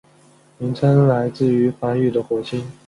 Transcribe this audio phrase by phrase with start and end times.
[0.57, 2.65] 名称来自于梵语的火星。